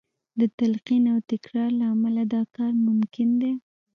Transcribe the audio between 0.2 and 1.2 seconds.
د تلقین او